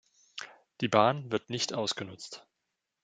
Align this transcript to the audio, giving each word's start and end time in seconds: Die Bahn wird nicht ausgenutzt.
Die 0.81 0.87
Bahn 0.87 1.31
wird 1.31 1.51
nicht 1.51 1.75
ausgenutzt. 1.75 2.47